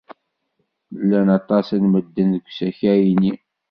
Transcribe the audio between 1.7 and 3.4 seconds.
n medden deg usakal-nni.